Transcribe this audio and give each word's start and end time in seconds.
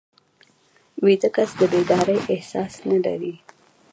ویده 1.05 1.29
کس 1.35 1.49
د 1.59 1.61
بیدارۍ 1.71 2.19
احساس 2.33 2.73
نه 2.89 2.97
لري 3.05 3.33